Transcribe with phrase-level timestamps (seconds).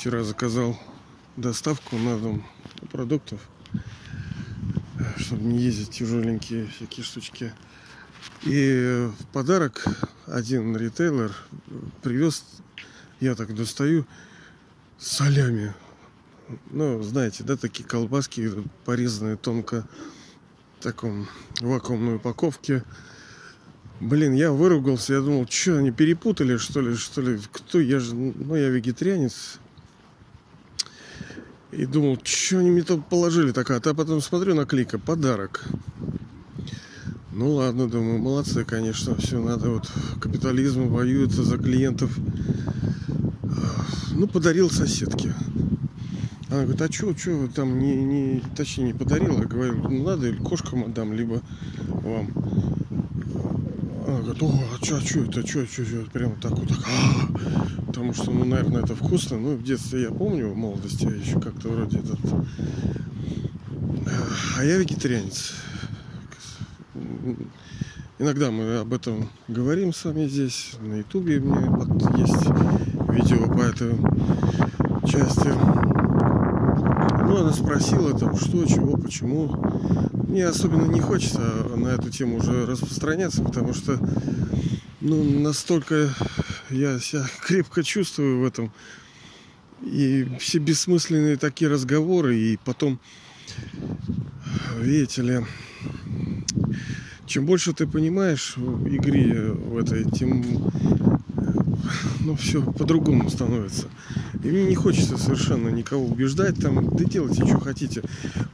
[0.00, 0.80] Вчера заказал
[1.36, 2.42] доставку на дом
[2.90, 3.38] продуктов,
[5.18, 7.52] чтобы не ездить тяжеленькие всякие штучки.
[8.44, 9.84] И в подарок
[10.26, 11.36] один ритейлер
[12.02, 12.46] привез,
[13.20, 14.06] я так достаю,
[14.96, 15.74] солями.
[16.70, 18.50] Ну, знаете, да, такие колбаски
[18.86, 19.86] порезанные тонко
[20.78, 21.28] в таком
[21.60, 22.84] вакуумной упаковке.
[24.00, 28.14] Блин, я выругался, я думал, что они перепутали, что ли, что ли, кто, я же,
[28.14, 29.58] ну, я вегетарианец.
[31.72, 35.64] И думал, что они мне тут положили такая, а потом смотрю на клика, подарок.
[37.32, 42.18] Ну ладно, думаю, молодцы, конечно, все надо вот капитализм воюется за клиентов.
[44.12, 45.32] Ну, подарил соседке.
[46.50, 49.44] Она говорит, а что, что там не, не, точнее, не подарила?
[49.44, 51.40] Говорю, ну надо, или кошкам отдам, либо
[51.88, 52.30] вам.
[54.10, 56.78] Она говорит, о, а что, а что это, что, что, что, прямо так вот так.
[56.84, 59.38] А, потому что, ну, наверное, это вкусно.
[59.38, 62.18] Ну, в детстве я помню, в молодости я еще как-то вроде этот...
[64.58, 65.54] А я вегетарианец.
[68.18, 70.72] Иногда мы об этом говорим с вами здесь.
[70.80, 72.46] На ютубе у меня есть
[73.10, 73.92] видео по этой
[75.08, 75.52] части.
[77.28, 79.54] Ну, она спросила там, что, чего, почему.
[80.30, 81.40] Мне особенно не хочется
[81.74, 83.98] на эту тему уже распространяться, потому что
[85.00, 86.14] ну, настолько
[86.70, 88.72] я себя крепко чувствую в этом.
[89.82, 93.00] И все бессмысленные такие разговоры, и потом,
[94.78, 95.40] видите ли,
[97.26, 100.70] чем больше ты понимаешь в игре в этой, тем
[102.20, 103.88] ну, все по-другому становится.
[104.44, 108.02] И мне не хочется совершенно никого убеждать, там, да делайте, что хотите.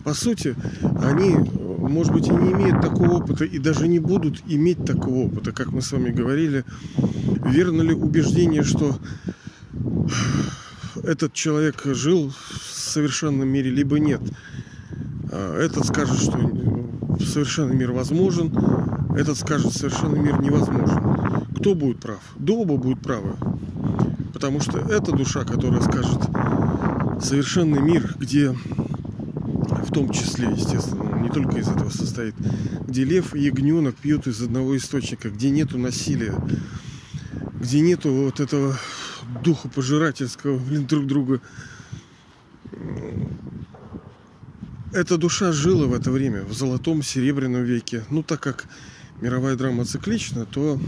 [0.05, 0.55] По сути,
[1.03, 1.37] они,
[1.89, 5.73] может быть, и не имеют такого опыта, и даже не будут иметь такого опыта, как
[5.73, 6.65] мы с вами говорили.
[7.45, 8.97] Верно ли убеждение, что
[11.03, 14.21] этот человек жил в совершенном мире, либо нет?
[15.33, 16.39] А этот скажет, что
[17.25, 18.53] совершенный мир возможен,
[19.17, 21.47] этот скажет, совершенный мир невозможен.
[21.59, 22.21] Кто будет прав?
[22.37, 23.35] Да оба будут правы.
[24.33, 26.21] Потому что это душа, которая скажет
[27.23, 32.35] совершенный мир, где в том числе, естественно, не только из этого состоит,
[32.87, 36.35] где лев и ягненок пьют из одного источника, где нету насилия,
[37.61, 38.79] где нету вот этого
[39.43, 41.41] духа пожирательского, блин, друг друга.
[44.93, 48.05] Эта душа жила в это время, в золотом, серебряном веке.
[48.09, 48.67] Ну, так как
[49.21, 50.81] мировая драма циклична, то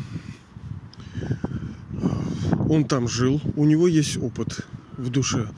[2.69, 4.65] он там жил, у него есть опыт
[4.97, 5.51] в душе.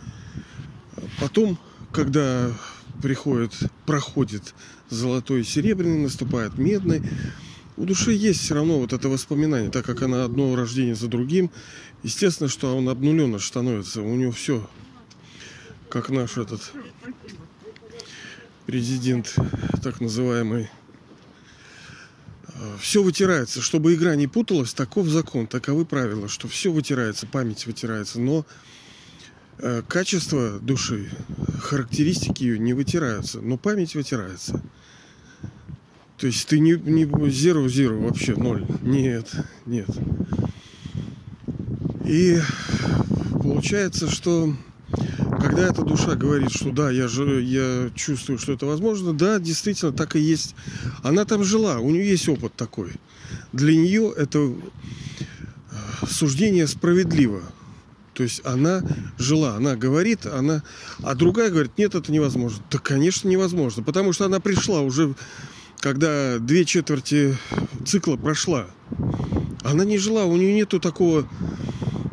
[1.20, 1.58] Потом,
[1.92, 2.50] когда
[3.00, 3.52] приходит,
[3.86, 4.54] проходит
[4.88, 7.02] золотой и серебряный, наступает медный,
[7.76, 11.50] у души есть все равно вот это воспоминание, так как она одно рождение за другим.
[12.02, 14.02] Естественно, что он обнуленно становится.
[14.02, 14.68] У него все,
[15.88, 16.72] как наш этот
[18.66, 19.34] президент,
[19.82, 20.68] так называемый
[22.78, 23.60] все вытирается.
[23.60, 28.20] Чтобы игра не путалась, таков закон, таковы правила, что все вытирается, память вытирается.
[28.20, 28.44] Но э,
[29.88, 31.10] качество души,
[31.60, 34.62] характеристики ее не вытираются, но память вытирается.
[36.18, 38.66] То есть ты не, не zero zero вообще ноль.
[38.82, 39.30] Нет,
[39.64, 39.88] нет.
[42.04, 42.38] И
[43.42, 44.54] получается, что
[45.40, 49.92] когда эта душа говорит, что да, я, же, я чувствую, что это возможно, да, действительно,
[49.92, 50.54] так и есть.
[51.02, 52.92] Она там жила, у нее есть опыт такой.
[53.52, 54.54] Для нее это э,
[56.06, 57.42] суждение справедливо.
[58.14, 58.82] То есть она
[59.18, 60.62] жила, она говорит, она,
[61.02, 62.62] а другая говорит, нет, это невозможно.
[62.70, 65.14] Да, конечно, невозможно, потому что она пришла уже,
[65.78, 67.36] когда две четверти
[67.86, 68.66] цикла прошла.
[69.62, 71.28] Она не жила, у нее нету такого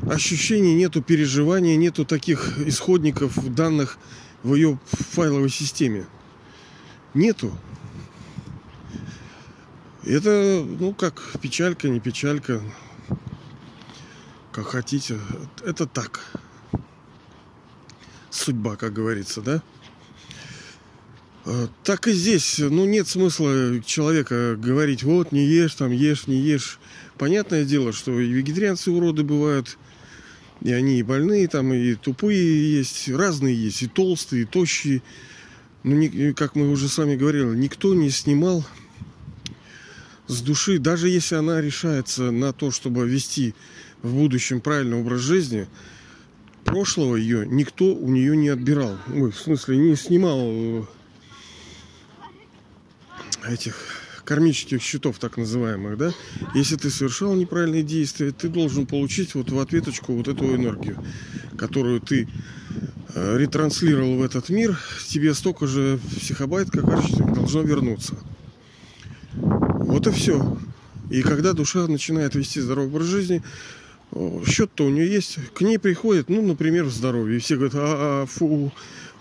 [0.10, 3.98] ощущений, нету переживания, нету таких исходников данных
[4.44, 6.06] в ее файловой системе.
[7.14, 7.52] Нету.
[10.04, 12.62] Это, ну, как печалька, не печалька,
[14.58, 15.20] как хотите.
[15.64, 16.20] Это так.
[18.32, 19.62] Судьба, как говорится, да?
[21.46, 26.40] А, так и здесь, ну, нет смысла человека говорить, вот, не ешь, там, ешь, не
[26.40, 26.80] ешь.
[27.20, 29.78] Понятное дело, что и вегетарианцы уроды бывают,
[30.62, 35.04] и они и больные, там, и тупые есть, разные есть, и толстые, и тощие.
[35.84, 38.66] Не, как мы уже с вами говорили, никто не снимал
[40.26, 43.54] с души, даже если она решается на то, чтобы вести
[44.02, 45.68] в будущем правильный образ жизни,
[46.64, 48.98] прошлого ее никто у нее не отбирал.
[49.14, 50.84] Ой, в смысле, не снимал э,
[53.48, 53.76] этих
[54.28, 56.12] кармических счетов, так называемых, да,
[56.54, 61.02] если ты совершал неправильные действия, ты должен получить вот в ответочку вот эту энергию,
[61.58, 62.28] которую ты
[63.16, 64.78] э, ретранслировал в этот мир,
[65.08, 68.16] тебе столько же психобайт, как архитектор, должно вернуться.
[69.34, 70.58] Вот и все.
[71.10, 73.42] И когда душа начинает вести здоровый образ жизни,
[74.46, 77.38] счет-то у нее есть, к ней приходит, ну, например, в здоровье.
[77.38, 78.72] И все говорят, а, а фу,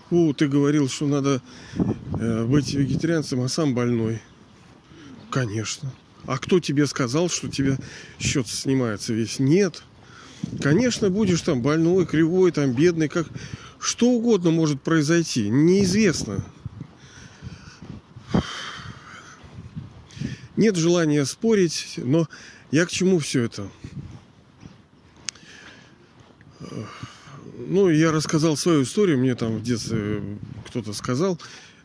[0.09, 1.41] фу, ты говорил, что надо
[2.19, 4.21] э, быть вегетарианцем, а сам больной.
[5.29, 5.93] Конечно.
[6.25, 7.77] А кто тебе сказал, что тебе
[8.19, 9.39] счет снимается весь?
[9.39, 9.83] Нет.
[10.61, 13.27] Конечно, будешь там больной, кривой, там бедный, как
[13.79, 16.43] что угодно может произойти, неизвестно.
[20.55, 22.27] Нет желания спорить, но
[22.71, 23.69] я к чему все это?
[27.57, 30.21] Ну, я рассказал свою историю, мне там в детстве
[30.65, 31.39] кто-то сказал,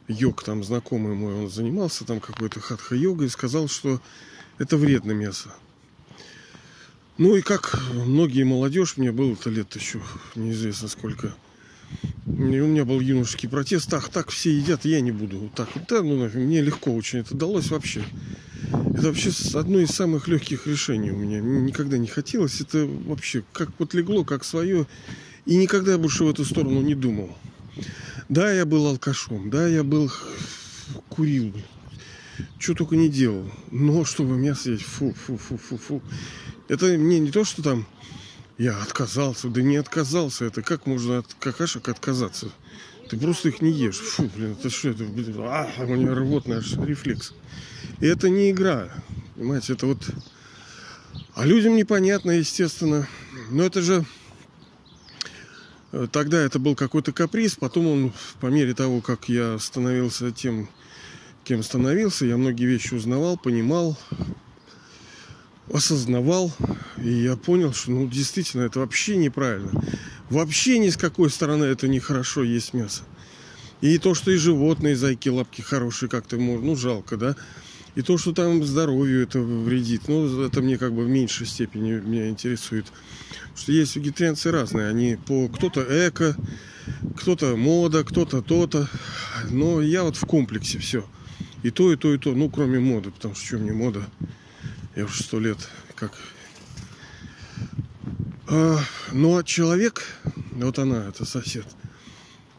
[0.09, 4.01] йог там знакомый мой, он занимался там какой-то хатха-йогой, сказал, что
[4.59, 5.55] это вредно мясо.
[7.19, 10.01] Ну и как многие молодежь, мне было-то лет еще
[10.35, 11.35] неизвестно сколько.
[12.27, 13.93] У меня был юношеский протест.
[13.93, 15.51] Ах, так все едят, я не буду.
[15.55, 18.03] Так да, ну мне легко очень это далось вообще.
[18.95, 21.41] Это вообще одно из самых легких решений у меня.
[21.41, 22.61] Никогда не хотелось.
[22.61, 24.87] Это вообще как вот легло, как свое.
[25.45, 27.37] И никогда больше в эту сторону не думал.
[28.29, 30.11] Да, я был алкашом, да, я был
[31.09, 31.53] курил,
[32.59, 33.51] что только не делал.
[33.71, 36.03] Но чтобы мясо есть, фу, фу, фу, фу, фу.
[36.69, 37.87] Это мне не то, что там
[38.59, 40.45] я отказался, да не отказался.
[40.45, 42.51] Это как можно от какашек отказаться?
[43.09, 43.99] Ты просто их не ешь.
[43.99, 45.05] Фу, блин, это что это?
[45.05, 47.35] Блин, а, у меня рвотный аж рефлекс.
[48.01, 48.89] И это не игра.
[49.35, 50.03] Понимаете, это вот...
[51.35, 53.09] А людям непонятно, естественно.
[53.51, 54.05] Но это же...
[55.93, 60.69] Э, тогда это был какой-то каприз, потом он, по мере того, как я становился тем,
[61.45, 63.99] кем становился, я многие вещи узнавал, понимал,
[65.73, 66.53] осознавал,
[66.97, 69.71] и я понял, что ну действительно это вообще неправильно.
[70.33, 73.03] Вообще ни с какой стороны это нехорошо есть мясо.
[73.83, 77.37] И то, что и животные зайки, лапки хорошие, как-то ну жалко, да.
[77.97, 82.01] И то, что там здоровью это вредит, ну это мне как бы в меньшей степени
[82.01, 82.87] меня интересует.
[82.87, 86.35] Потому что есть вегетарианцы разные, они по кто-то эко,
[87.19, 88.89] кто-то мода, кто-то то-то.
[89.51, 91.05] Но я вот в комплексе все.
[91.63, 92.33] И то, и то, и то.
[92.33, 94.03] Ну, кроме моды, потому что что мне мода?
[94.97, 95.59] Я уже сто лет
[95.95, 96.13] как...
[98.55, 98.79] А,
[99.13, 100.05] ну, а человек,
[100.51, 101.65] вот она, это сосед,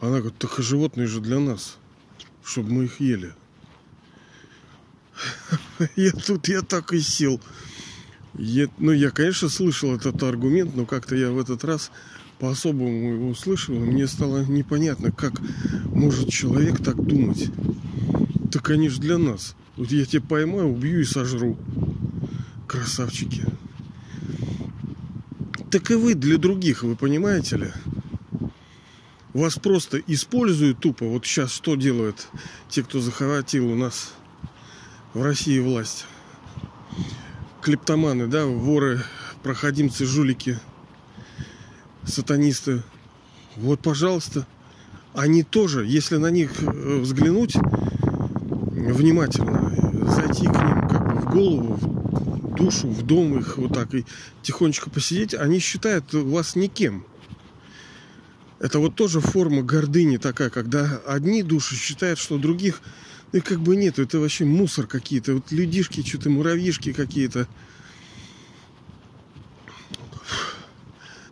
[0.01, 1.78] она говорит, так животные же для нас,
[2.44, 3.31] чтобы мы их ели.
[5.95, 7.40] Я тут, я так и сел.
[8.34, 11.92] Я, ну, я, конечно, слышал этот аргумент, но как-то я в этот раз
[12.39, 15.34] по-особому его услышал, и мне стало непонятно, как
[15.86, 17.51] может человек так думать.
[18.51, 19.56] Так они же для нас.
[19.78, 21.56] Вот я тебя поймаю, убью и сожру.
[22.68, 23.46] Красавчики.
[25.74, 27.72] Так и вы для других, вы понимаете ли?
[29.34, 31.06] Вас просто используют тупо.
[31.06, 32.28] Вот сейчас что делают
[32.70, 34.14] те, кто захватил у нас
[35.16, 36.06] в России власть?
[37.64, 39.02] Клептоманы, да, воры,
[39.42, 40.60] проходимцы, жулики,
[42.06, 42.84] сатанисты.
[43.56, 44.46] Вот, пожалуйста,
[45.16, 49.72] они тоже, если на них э, взглянуть внимательно,
[50.08, 52.02] зайти к ним как бы в голову,
[52.63, 54.05] душу в дом их вот так и
[54.41, 57.05] тихонечко посидеть, они считают вас никем.
[58.60, 62.82] Это вот тоже форма гордыни такая, когда одни души считают, что других
[63.34, 67.48] ну, как бы нет, это вообще мусор какие-то, вот людишки, что-то муравьишки какие-то.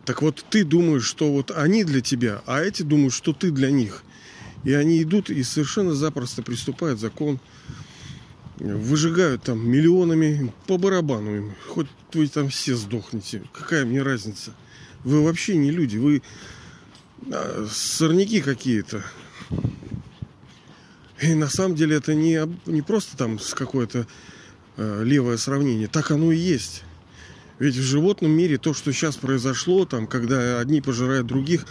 [0.04, 3.70] Так вот, ты думаешь, что вот они для тебя, а эти думают, что ты для
[3.70, 4.02] них.
[4.64, 7.38] И они идут и совершенно запросто приступают закон
[8.62, 11.54] выжигают там миллионами по барабану им.
[11.68, 13.42] Хоть вы там все сдохнете.
[13.52, 14.52] Какая мне разница?
[15.04, 16.22] Вы вообще не люди, вы
[17.30, 19.02] а, сорняки какие-то.
[21.20, 24.06] И на самом деле это не, не просто там с какое-то
[24.76, 25.86] э, левое сравнение.
[25.86, 26.82] Так оно и есть.
[27.58, 31.66] Ведь в животном мире то, что сейчас произошло, там, когда одни пожирают других,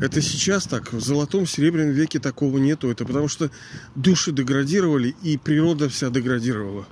[0.00, 0.92] это сейчас так.
[0.92, 2.90] В золотом, серебряном веке такого нету.
[2.90, 3.50] Это потому что
[3.94, 6.86] души деградировали и природа вся деградировала.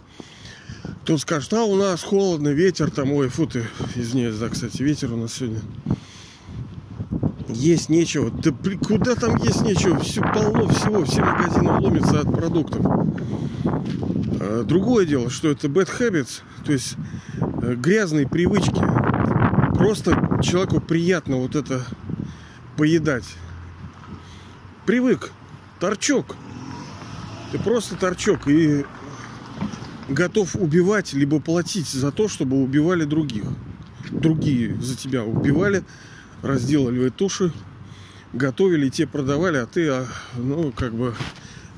[1.02, 3.64] Кто скажет, а у нас холодно, ветер там, ой, фу ты,
[3.96, 5.60] извиняюсь, да, кстати, ветер у нас сегодня.
[7.48, 8.30] Есть нечего.
[8.30, 8.52] Да
[8.86, 9.98] куда там есть нечего?
[9.98, 12.86] Все полно всего, все магазины ломятся от продуктов.
[14.40, 16.96] А, другое дело, что это bad habits, то есть
[17.62, 18.82] э, грязные привычки.
[19.76, 21.84] Просто человеку приятно вот это
[22.76, 23.36] поедать.
[24.86, 25.32] Привык.
[25.80, 26.36] Торчок.
[27.50, 28.84] Ты просто торчок и
[30.08, 33.44] готов убивать, либо платить за то, чтобы убивали других.
[34.10, 35.84] Другие за тебя убивали,
[36.42, 37.52] разделали туши,
[38.32, 41.14] готовили, те продавали, а ты, а, ну, как бы,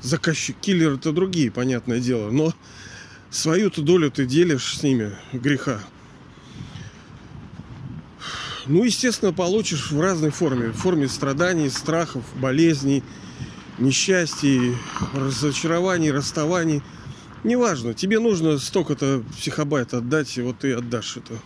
[0.01, 2.31] заказчик, киллер это другие, понятное дело.
[2.31, 2.53] Но
[3.29, 5.79] свою-то долю ты делишь с ними греха.
[8.67, 10.69] Ну, естественно, получишь в разной форме.
[10.69, 13.03] В форме страданий, страхов, болезней,
[13.77, 14.75] несчастий,
[15.13, 16.81] разочарований, расставаний.
[17.43, 21.39] Неважно, тебе нужно столько-то психобайт отдать, и вот ты отдашь это.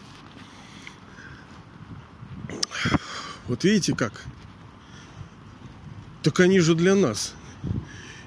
[3.48, 4.24] Вот видите как?
[6.24, 7.34] Так они же для нас.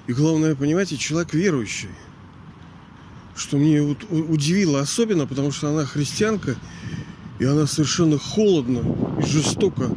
[0.05, 1.89] И главное, понимаете, человек верующий.
[3.35, 6.55] Что мне удивило особенно, потому что она христианка,
[7.43, 9.89] и она совершенно холодно и жестоко,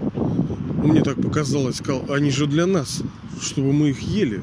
[0.82, 3.04] мне так показалось, сказал, они же для нас,
[3.40, 4.42] чтобы мы их ели.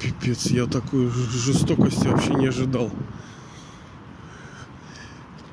[0.00, 2.90] Пипец, я такой жестокости вообще не ожидал.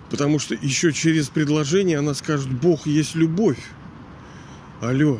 [0.10, 3.60] Потому что еще через предложение она скажет, Бог есть любовь.
[4.80, 5.20] Алло.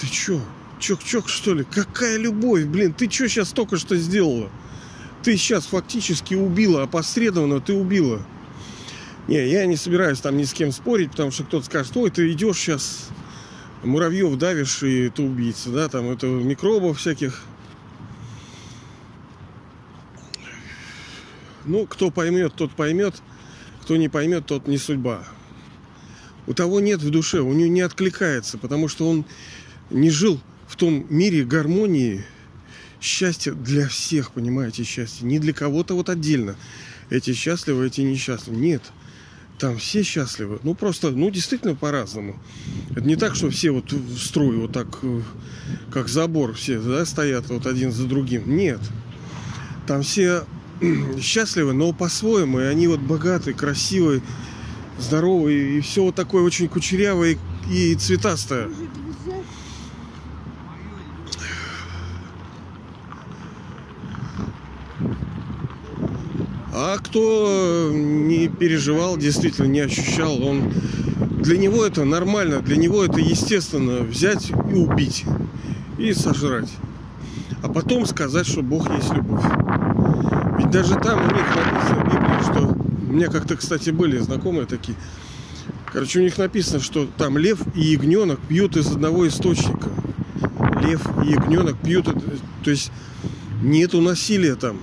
[0.00, 0.40] Ты чё?
[0.78, 1.64] Чок-чок, что ли?
[1.64, 2.92] Какая любовь, блин?
[2.92, 4.48] Ты чё сейчас только что сделала?
[5.24, 8.22] Ты сейчас фактически убила, опосредованно ты убила.
[9.28, 12.30] Не, я не собираюсь там ни с кем спорить, потому что кто-то скажет, ой, ты
[12.32, 13.08] идешь сейчас
[13.84, 17.42] муравьев давишь, и ты убийца, да, там это микробов всяких.
[21.64, 23.22] Ну, кто поймет, тот поймет,
[23.82, 25.22] кто не поймет, тот не судьба.
[26.48, 29.24] У того нет в душе, у него не откликается, потому что он
[29.90, 32.24] не жил в том мире гармонии,
[33.00, 35.26] счастья для всех, понимаете, счастье.
[35.26, 36.56] Не для кого-то вот отдельно.
[37.10, 38.56] Эти счастливы, эти несчастливы.
[38.56, 38.82] Нет.
[39.62, 40.58] Там все счастливы.
[40.64, 42.34] Ну, просто, ну, действительно по-разному.
[42.90, 45.20] Это не так, что все вот в строй вот так, э,
[45.92, 48.56] как забор все, да, стоят вот один за другим.
[48.56, 48.80] Нет.
[49.86, 50.42] Там все
[51.20, 52.58] счастливы, но по-своему.
[52.58, 54.20] И они вот богатые, красивые,
[54.98, 55.78] здоровые.
[55.78, 57.38] И все вот такое очень кучерявое
[57.70, 58.68] и цветастое.
[66.74, 70.72] А кто не переживал, действительно не ощущал, он
[71.42, 75.24] для него это нормально, для него это естественно взять и убить
[75.98, 76.70] и сожрать.
[77.62, 79.44] А потом сказать, что Бог есть любовь.
[80.58, 82.82] Ведь даже там у них написано в Библии, что...
[83.08, 84.96] У меня как-то, кстати, были знакомые такие.
[85.92, 89.90] Короче, у них написано, что там лев и ягненок пьют из одного источника.
[90.80, 92.06] Лев и ягненок пьют...
[92.64, 92.90] То есть
[93.62, 94.78] нету насилия там.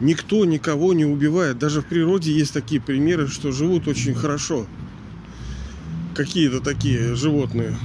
[0.00, 1.58] Никто никого не убивает.
[1.58, 4.66] Даже в природе есть такие примеры, что живут очень хорошо.
[6.14, 7.76] Какие-то такие животные.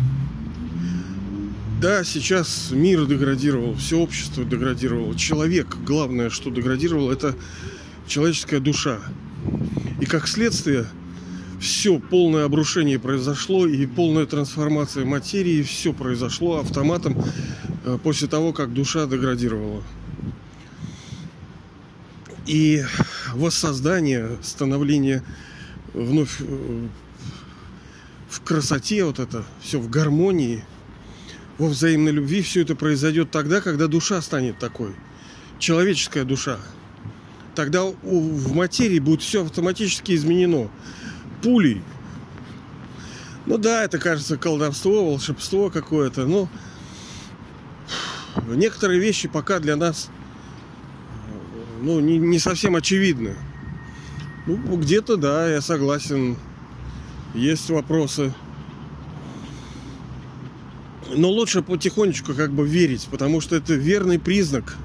[1.81, 5.15] Да, сейчас мир деградировал, все общество деградировало.
[5.15, 7.35] Человек, главное, что деградировал, это
[8.07, 8.99] человеческая душа.
[9.99, 10.85] И как следствие,
[11.59, 17.15] все полное обрушение произошло, и полная трансформация материи, все произошло автоматом
[17.85, 19.81] э, после того, как душа деградировала.
[22.45, 22.83] И
[23.33, 25.23] воссоздание, становление
[25.93, 26.87] вновь э,
[28.29, 30.63] в красоте вот это, все в гармонии,
[31.57, 34.95] во взаимной любви, все это произойдет тогда, когда душа станет такой.
[35.59, 36.57] Человеческая душа.
[37.53, 40.71] Тогда в материи будет все автоматически изменено.
[41.43, 41.81] Пулей.
[43.45, 46.47] Ну да, это кажется колдовство, волшебство какое-то, но
[48.47, 50.09] некоторые вещи пока для нас
[51.81, 53.35] ну, не, не совсем очевидны.
[54.45, 56.37] Ну, где-то, да, я согласен.
[57.33, 58.33] Есть вопросы.
[61.13, 64.77] Но лучше потихонечку как бы верить, потому что это верный признак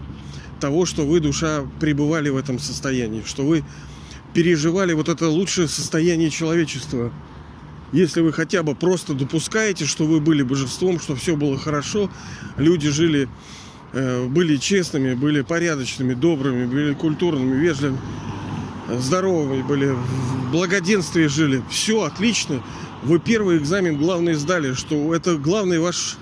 [0.59, 3.63] того, что вы, душа, пребывали в этом состоянии, что вы
[4.35, 7.13] переживали вот это лучшее состояние человечества.
[7.93, 12.11] Если вы хотя бы просто допускаете, что вы были божеством, что все было хорошо,
[12.57, 13.29] люди жили
[13.97, 17.99] были честными, были порядочными, добрыми, были культурными, вежливыми,
[18.89, 21.63] здоровыми были, в благоденствии жили.
[21.71, 22.63] Все отлично.
[23.03, 26.17] Вы первый экзамен главный сдали, что это главный ваш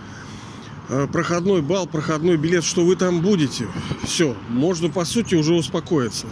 [0.88, 3.66] э, проходной балл, проходной билет, что вы там будете.
[4.04, 6.26] Все, можно по сути уже успокоиться.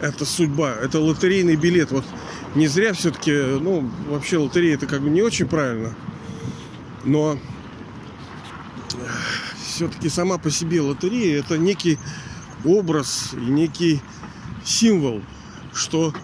[0.00, 1.90] Это судьба, это лотерейный билет.
[1.90, 2.04] Вот
[2.54, 5.94] не зря все-таки, ну, вообще лотерея это как бы не очень правильно.
[7.04, 7.38] Но
[9.76, 11.98] все-таки сама по себе лотерея это некий
[12.64, 14.00] образ и некий
[14.64, 15.20] символ,
[15.74, 16.14] что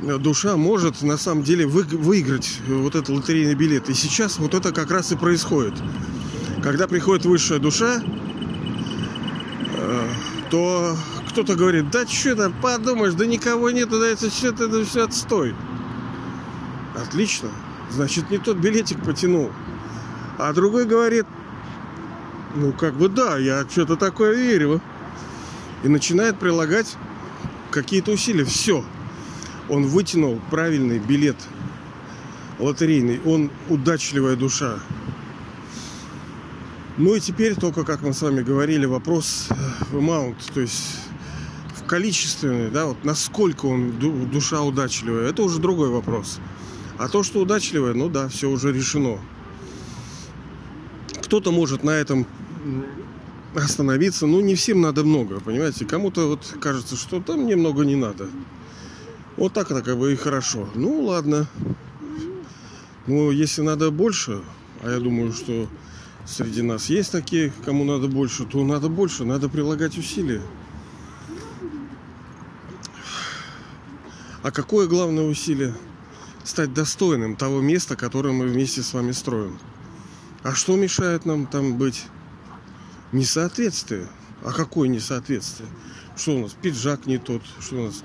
[0.00, 3.90] душа может на самом деле вы, выиграть вот этот лотерейный билет.
[3.90, 5.74] И сейчас вот это как раз и происходит.
[6.62, 8.02] Когда приходит высшая душа,
[9.76, 10.08] э,
[10.50, 10.96] то
[11.28, 15.54] кто-то говорит, да что то подумаешь, да никого нету, да это все, это все отстой.
[16.96, 17.50] Отлично.
[17.90, 19.50] Значит, не тот билетик потянул.
[20.38, 21.26] А другой говорит,
[22.54, 24.80] ну, как бы да, я что-то такое верю.
[25.82, 26.96] И начинает прилагать
[27.70, 28.44] какие-то усилия.
[28.44, 28.84] Все.
[29.68, 31.36] Он вытянул правильный билет
[32.58, 33.20] лотерейный.
[33.24, 34.78] Он удачливая душа.
[36.98, 39.48] Ну и теперь только, как мы с вами говорили, вопрос
[39.90, 40.98] в amount, то есть
[41.74, 43.98] в количественный, да, вот насколько он
[44.30, 46.40] душа удачливая, это уже другой вопрос.
[46.98, 49.18] А то, что удачливая, ну да, все уже решено.
[51.30, 52.26] Кто-то может на этом
[53.54, 57.94] остановиться, ну не всем надо много, понимаете, кому-то вот кажется, что там мне много не
[57.94, 58.28] надо.
[59.36, 60.68] Вот так это как бы и хорошо.
[60.74, 61.46] Ну ладно.
[63.06, 64.42] Ну, если надо больше,
[64.82, 65.68] а я думаю, что
[66.26, 70.42] среди нас есть такие, кому надо больше, то надо больше, надо прилагать усилия.
[74.42, 75.76] А какое главное усилие?
[76.42, 79.60] Стать достойным того места, которое мы вместе с вами строим.
[80.42, 82.06] А что мешает нам там быть?
[83.12, 84.06] Несоответствие.
[84.42, 85.68] А какое несоответствие?
[86.16, 86.52] Что у нас?
[86.52, 88.04] Пиджак не тот, что у нас?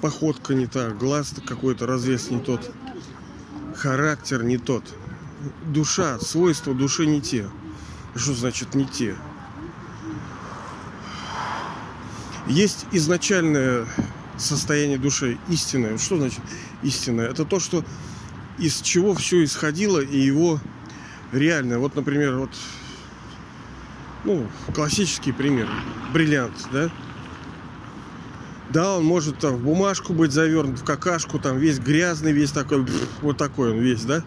[0.00, 2.70] Походка не та, глаз какой-то разрез не тот,
[3.74, 4.84] характер не тот
[5.66, 7.48] душа, свойства души не те.
[8.14, 9.16] Что значит не те?
[12.46, 13.86] Есть изначальное
[14.36, 15.98] состояние души, истинное.
[15.98, 16.40] Что значит
[16.82, 17.28] истинное?
[17.28, 17.84] Это то, что
[18.58, 20.60] из чего все исходило и его
[21.32, 21.78] реальное.
[21.78, 22.50] Вот, например, вот
[24.24, 25.68] ну, классический пример.
[26.12, 26.90] Бриллиант, да?
[28.70, 32.86] Да, он может там в бумажку быть завернут, в какашку, там весь грязный, весь такой,
[33.22, 34.22] вот такой он весь, да?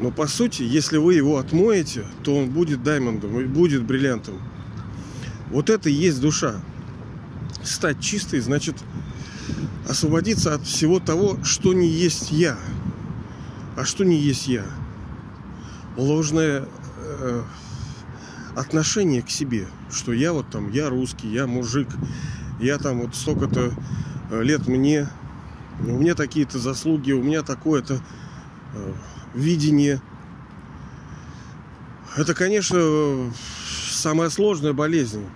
[0.00, 4.40] Но по сути, если вы его отмоете, то он будет даймондом, будет бриллиантом.
[5.50, 6.54] Вот это и есть душа.
[7.62, 8.76] Стать чистой значит
[9.88, 12.58] освободиться от всего того, что не есть я.
[13.76, 14.64] А что не есть я?
[15.96, 17.42] Ложное э,
[18.56, 21.88] отношение к себе, что я вот там, я русский, я мужик,
[22.60, 23.72] я там вот столько-то
[24.30, 25.08] э, лет мне,
[25.80, 28.00] у меня такие-то заслуги, у меня такое-то
[28.74, 28.92] э,
[29.34, 30.00] видение.
[32.16, 33.32] Это, конечно,
[33.90, 35.26] самая сложная болезнь.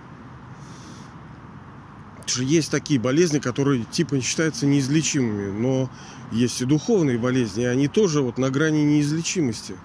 [2.37, 5.89] Есть такие болезни, которые типа считаются неизлечимыми, но
[6.31, 9.75] есть и духовные болезни, и они тоже вот на грани неизлечимости.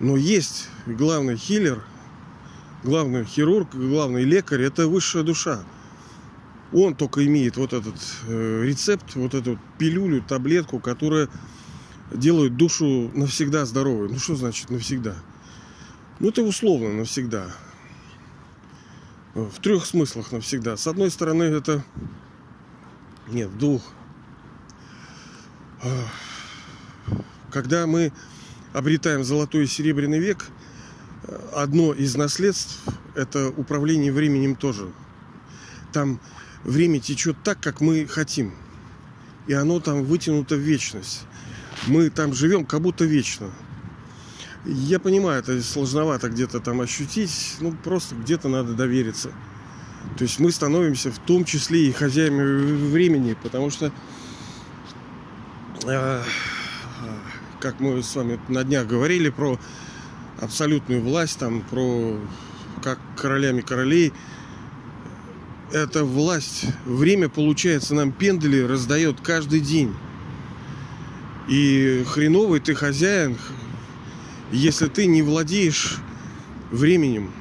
[0.00, 1.82] Но есть главный хиллер,
[2.84, 5.64] главный хирург, главный лекарь– это высшая душа.
[6.72, 11.28] Он только имеет вот этот э, рецепт, вот эту пилюлю, таблетку, которая
[12.12, 14.08] делают душу навсегда здоровой.
[14.08, 15.16] Ну что значит навсегда?
[16.20, 17.50] Ну это условно навсегда.
[19.34, 20.76] В трех смыслах навсегда.
[20.76, 21.84] С одной стороны это...
[23.28, 23.82] Нет, в двух.
[27.50, 28.12] Когда мы
[28.72, 30.46] обретаем золотой и серебряный век,
[31.54, 32.80] одно из наследств–
[33.14, 34.88] это управление временем тоже.
[35.92, 36.20] Там
[36.64, 38.54] время течет так, как мы хотим.
[39.46, 41.22] И оно там вытянуто в вечность
[41.86, 43.50] мы там живем как будто вечно.
[44.64, 49.30] Я понимаю, это сложновато где-то там ощутить, ну просто где-то надо довериться.
[50.16, 53.92] То есть мы становимся в том числе и хозяевами времени, потому что,
[55.86, 56.22] э,
[57.60, 59.58] как мы с вами на днях говорили про
[60.40, 62.18] абсолютную власть, там про
[62.82, 64.12] как королями королей,
[65.72, 69.94] эта власть, время, получается, нам пендели раздает каждый день.
[71.48, 73.36] И хреновый ты хозяин,
[74.52, 75.96] если ты не владеешь
[76.70, 77.32] временем.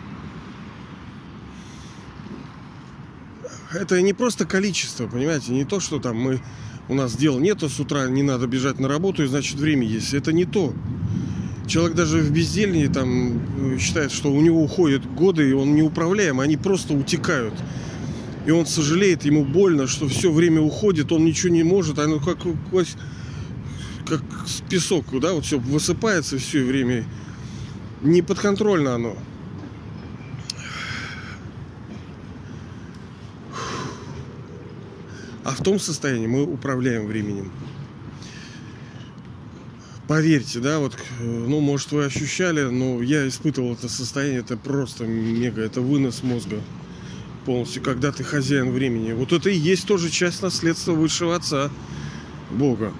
[3.71, 6.41] Это не просто количество, понимаете, не то, что там мы
[6.89, 10.13] у нас дел нету с утра, не надо бежать на работу, и значит время есть.
[10.13, 10.73] Это не то.
[11.67, 13.41] Человек даже в безделье там
[13.73, 17.53] э, считает, что у него уходят годы, и он неуправляем, они просто утекают.
[18.45, 22.37] И он сожалеет, ему больно, что все время уходит, он ничего не может, оно как
[24.07, 24.21] как
[24.69, 27.03] песок, да, вот все высыпается все время.
[28.01, 29.17] Не подконтрольно оно.
[35.47, 37.51] А в том состоянии мы управляем временем.
[40.07, 45.61] Поверьте, да, вот, ну, может, вы ощущали, но я испытывал это состояние, это просто мега,
[45.61, 46.61] это вынос мозга
[47.45, 49.13] полностью, когда ты хозяин времени.
[49.13, 51.71] Вот это и есть тоже часть наследства высшего отца
[52.51, 52.93] Бога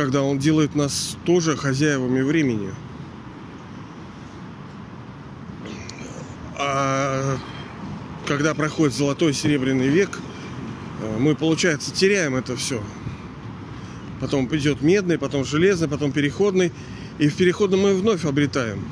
[0.00, 2.70] когда он делает нас тоже хозяевами времени.
[6.56, 7.36] А
[8.26, 10.29] когда проходит золотой серебряный век, э,
[11.20, 12.82] мы, получается, теряем это все.
[14.20, 16.72] потом идет медный, потом железный, потом переходный.
[17.18, 18.84] И в переходном мы вновь обретаем.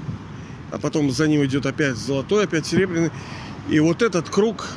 [0.70, 3.10] А потом за ним идет опять золотой, опять серебряный.
[3.70, 4.68] И вот этот круг,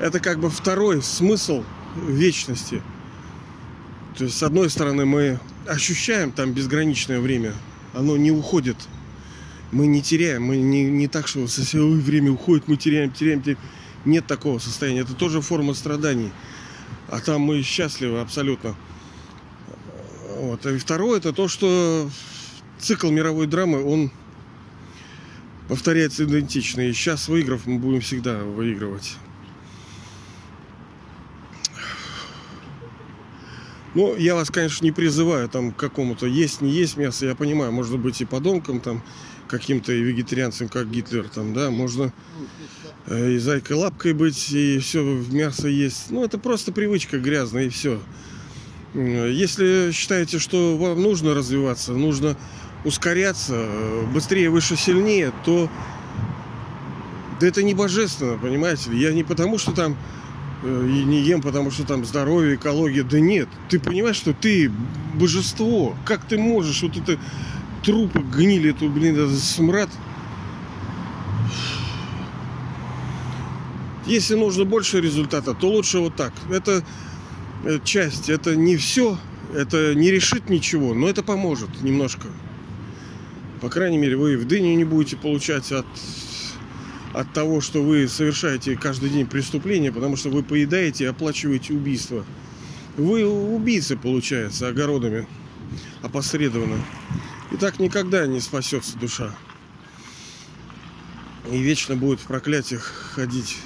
[0.00, 1.64] это как бы второй смысл
[2.08, 2.82] вечности.
[4.16, 7.52] То есть, с одной стороны, мы ощущаем там безграничное время.
[7.92, 8.76] Оно не уходит.
[9.72, 10.44] Мы не теряем.
[10.44, 13.58] Мы не, не так, что Ой, время уходит, мы теряем, теряем, теряем.
[14.04, 15.00] Нет такого состояния.
[15.00, 16.30] Это тоже форма страданий.
[17.08, 18.74] А там мы счастливы абсолютно.
[20.36, 20.66] Вот.
[20.66, 22.08] И второе, это то, что
[22.78, 24.10] цикл мировой драмы, он
[25.68, 26.82] повторяется идентично.
[26.82, 29.16] И сейчас, выиграв, мы будем всегда выигрывать.
[33.94, 37.24] Ну, я вас, конечно, не призываю там к какому-то есть, не есть мясо.
[37.24, 39.02] Я понимаю, можно быть и подонком там,
[39.48, 42.12] каким-то вегетарианцем, как Гитлер, там, да, можно
[43.06, 46.10] э, и зайкой лапкой быть, и все мясо есть.
[46.10, 48.00] Ну, это просто привычка грязная, и все.
[48.94, 52.36] Если считаете, что вам нужно развиваться, нужно
[52.84, 55.68] ускоряться, э, быстрее, выше, сильнее, то
[57.40, 58.98] да это не божественно, понимаете ли.
[58.98, 59.96] Я не потому, что там
[60.62, 63.02] э, и не ем, потому что там здоровье, экология.
[63.02, 64.70] Да нет, ты понимаешь, что ты
[65.14, 65.94] божество.
[66.04, 67.18] Как ты можешь вот это
[67.86, 69.88] трупы гнили, эту, блин, этот смрад.
[74.06, 76.32] Если нужно больше результата, то лучше вот так.
[76.50, 76.84] Это
[77.64, 79.18] э, часть, это не все,
[79.54, 82.26] это не решит ничего, но это поможет немножко.
[83.60, 85.86] По крайней мере, вы в дыню не будете получать от,
[87.14, 92.24] от того, что вы совершаете каждый день преступления, потому что вы поедаете и оплачиваете убийство.
[92.96, 95.26] Вы убийцы, получается, огородами
[96.02, 96.78] опосредованно.
[97.52, 99.34] И так никогда не спасется душа.
[101.50, 102.82] И вечно будет в проклятиях
[103.14, 103.58] ходить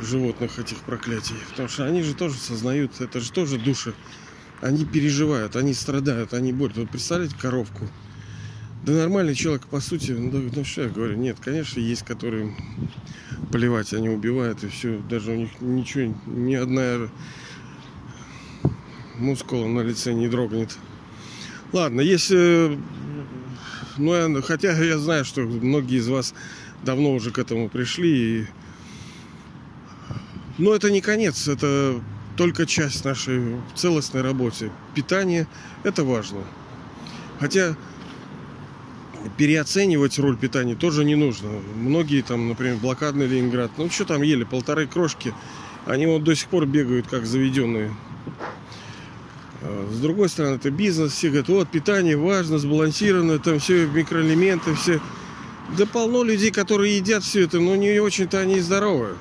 [0.00, 1.36] животных этих проклятий.
[1.50, 3.94] Потому что они же тоже сознают, это же тоже души.
[4.60, 6.82] Они переживают, они страдают, они борются.
[6.82, 7.88] Вот представляете коровку.
[8.84, 12.56] Да нормальный человек, по сути, ну, ну что я говорю, нет, конечно, есть, которые
[13.52, 17.08] плевать, они убивают, и все, даже у них ничего, ни одна
[19.18, 20.76] мускула на лице не дрогнет.
[21.72, 22.78] Ладно, если...
[23.98, 26.34] Ну, я, хотя я знаю, что многие из вас
[26.82, 28.40] давно уже к этому пришли.
[28.40, 28.46] И...
[30.58, 32.00] Но это не конец, это
[32.36, 34.70] только часть нашей целостной работы.
[34.94, 35.46] Питание–
[35.82, 36.40] это важно.
[37.38, 37.76] Хотя
[39.36, 41.50] переоценивать роль питания тоже не нужно.
[41.76, 45.34] Многие там, например, блокадный Ленинград, ну что там ели, полторы крошки,
[45.86, 47.92] они вот до сих пор бегают как заведенные.
[49.62, 54.74] А, с другой стороны, это бизнес, все говорят, вот питание важно, сбалансировано, там все микроэлементы,
[54.74, 55.00] все.
[55.76, 59.16] Да полно людей, которые едят все это, но не очень-то они здоровы.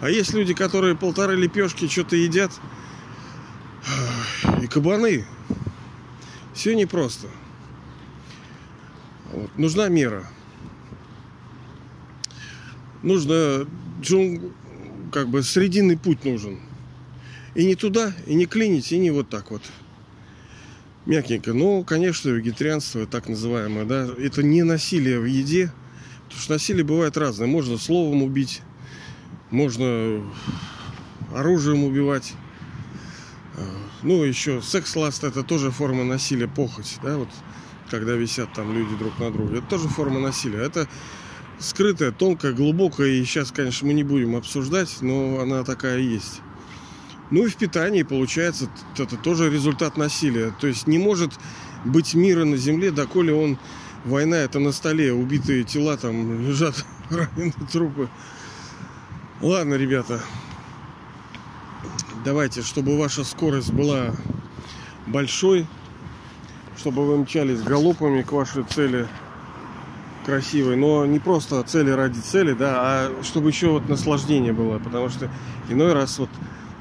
[0.00, 2.52] А есть люди, которые полторы лепешки что-то едят,
[4.60, 5.24] и кабаны.
[6.54, 7.28] Все непросто.
[9.32, 9.56] Вот.
[9.56, 10.26] Нужна мера.
[13.02, 13.66] Нужно
[14.00, 14.52] джун,
[15.10, 16.60] как бы срединный путь нужен.
[17.54, 19.62] И не туда, и не клинить, и не вот так вот.
[21.04, 21.52] Мягенько.
[21.52, 25.72] Ну, конечно, вегетарианство, так называемое, да, это не насилие в еде.
[26.24, 27.46] Потому что насилие бывает разное.
[27.46, 28.62] Можно словом убить,
[29.50, 30.24] можно
[31.34, 32.32] оружием убивать.
[33.56, 33.60] А,
[34.02, 37.28] ну, еще секс-ласт это тоже форма насилия, похоть, да, вот
[37.90, 39.58] когда висят там люди друг на друге.
[39.58, 40.60] Это тоже форма насилия.
[40.60, 40.88] Это
[41.58, 43.08] скрытая, тонкая, глубокая.
[43.08, 46.40] И сейчас, конечно, мы не будем обсуждать, но она такая есть.
[47.32, 48.68] Ну и в питании, получается,
[48.98, 50.52] это тоже результат насилия.
[50.60, 51.32] То есть не может
[51.82, 53.58] быть мира на земле, доколе он...
[54.04, 58.08] Война это на столе, убитые тела там лежат, раненые трупы.
[59.40, 60.20] Ладно, ребята,
[62.24, 64.10] давайте, чтобы ваша скорость была
[65.06, 65.68] большой,
[66.76, 69.06] чтобы вы мчались галопами к вашей цели
[70.26, 75.08] красивой, но не просто цели ради цели, да, а чтобы еще вот наслаждение было, потому
[75.10, 75.30] что
[75.70, 76.30] иной раз вот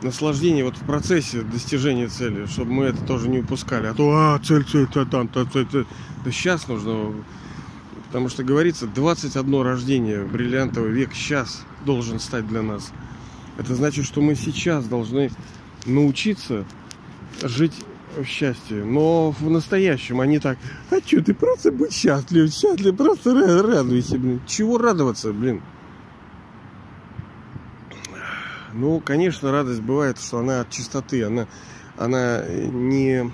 [0.01, 3.87] наслаждение вот в процессе достижения цели, чтобы мы это тоже не упускали.
[3.87, 5.85] А то, а, цель, цель, та, там, та, цель, цель.
[6.23, 7.13] Да сейчас нужно,
[8.07, 12.91] потому что говорится, 21 рождение, бриллиантовый век сейчас должен стать для нас.
[13.57, 15.31] Это значит, что мы сейчас должны
[15.85, 16.65] научиться
[17.41, 17.73] жить
[18.17, 20.57] в счастье, но в настоящем они так,
[20.89, 23.33] а что, ты просто будь счастлив, счастлив, просто
[23.63, 24.41] радуйся, блин.
[24.47, 25.61] Чего радоваться, блин?
[28.73, 31.47] Ну, конечно, радость бывает, что она от чистоты, она,
[31.97, 33.31] она не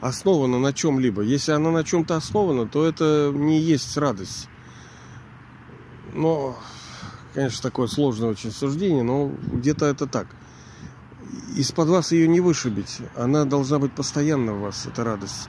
[0.00, 1.22] основана на чем-либо.
[1.22, 4.48] Если она на чем-то основана, то это не есть радость.
[6.14, 6.56] Но,
[7.34, 10.28] конечно, такое сложное очень суждение, но где-то это так.
[11.56, 12.98] из-под вас ее не вышибить.
[13.16, 15.48] Она должна быть постоянно в вас, эта радость.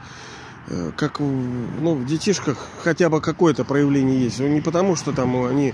[0.67, 4.39] Э, как ну, в детишках хотя бы какое-то проявление есть.
[4.39, 5.73] Не потому, что там они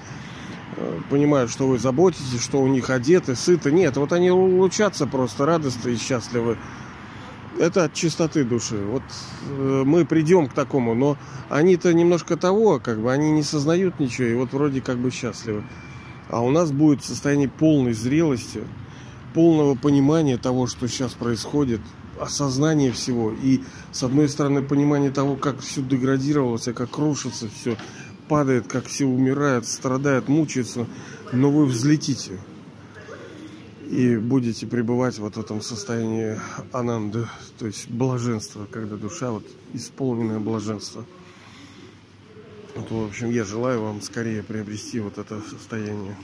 [1.10, 3.72] понимают, что вы заботитесь, что у них одеты, сыты.
[3.72, 6.58] Нет, вот они улучшатся просто радостны и счастливы.
[7.60, 8.78] Это от чистоты души.
[8.78, 9.04] Вот
[9.50, 11.18] э, мы придем к такому, но
[11.50, 15.64] они-то немножко того, как бы они не сознают ничего, и вот вроде как бы счастливы.
[16.30, 18.64] А у нас будет состояние полной зрелости,
[19.34, 21.82] полного понимания того, что сейчас происходит,
[22.20, 23.32] осознание всего.
[23.32, 27.78] И, с одной стороны, понимание того, как все деградировалось, как рушится все,
[28.28, 30.88] падает, как все умирает, страдает, мучается.
[31.32, 32.40] Но вы взлетите
[33.90, 36.40] и будете пребывать вот в этом состоянии
[36.72, 37.28] ананды,
[37.60, 41.06] то есть блаженства, когда душа вот исполненное блаженство.
[42.76, 46.18] Вот, в общем, я желаю вам скорее приобрести вот это состояние.